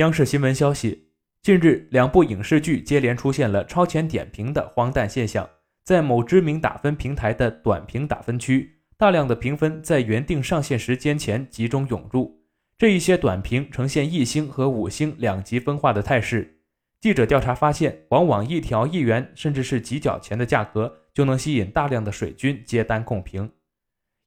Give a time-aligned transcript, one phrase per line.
[0.00, 1.10] 央视新闻消息，
[1.42, 5.46] 近日两部影视剧接连出现了超前点评的荒诞现象。
[5.84, 12.40] 在某知名打分平台的短评打分区，大量的评分在原定上线时间前集中涌入。
[12.78, 16.60] 这一些短评呈现一星和五星两极分化的态势。
[16.98, 23.52] 记者调查发现，往往一条一元甚至是几角钱的价格，就能吸引大量的水军接单控评。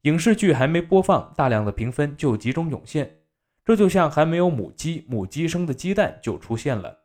[0.03, 3.22] 影视剧还没播放，大量的评分就集中涌现。
[3.65, 6.99] 这就像还没有母鸡，母鸡生的鸡蛋就出现了。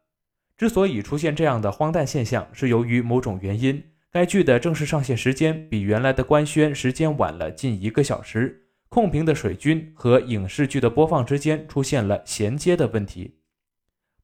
[0.57, 3.83] 之所以出现这样的荒诞现象，是由于某种原因。
[4.11, 13.37] 该剧的正式上线时间比原来的官宣时间晚了近一个小时，控评的水军和影视剧的播放之间出现了衔接的问题。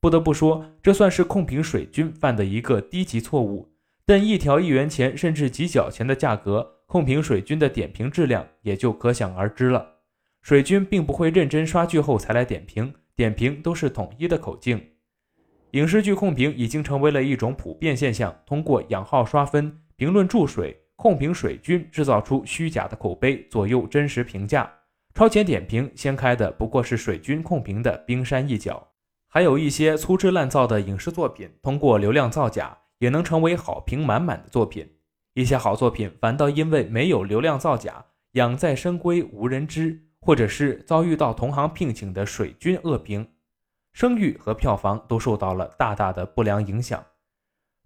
[0.01, 3.71] 不得不说，这算是控评水军犯的一个低级错误。
[4.07, 9.94] 但一条一元钱甚至几角钱的价格，控评水军的点评质量也就可想而知了。
[10.45, 14.79] 水军并不会认真刷剧后才来点评，点评都是统一的口径。
[15.71, 24.71] 影视剧控评已经成为了一种普遍现象，通过养号刷分、评论注水、控评水军，制造出虚假的口碑，左右真实评价。
[25.15, 28.87] 超前点评掀开的不过是水军控评的冰山一角，
[29.29, 34.87] 还有一些粗制滥造的影视作品，通过流量造假，也能成为好评满满的作品。
[35.33, 43.29] 一些好作品反倒因为没有流量造假，养在深闺无人知，或者是遭遇到同行聘请的水军恶评。
[43.93, 47.05] 声誉和票房都受到了大大的不良影响。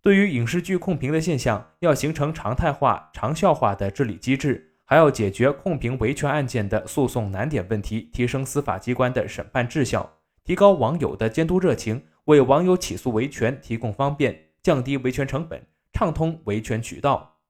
[0.01, 10.09] 对于影视剧控评的现象，要形成常态化、长效化的治理机制，还要解决控评维权案件的诉讼难点问题，提升司法机关的审判质效，
[10.45, 17.41] 提高网友的监督热情，为网友起诉维权提供方便，降低维权成本，畅通维权渠道。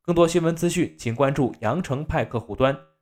[0.00, 2.78] 更多新闻资讯，请关注羊城派客户端。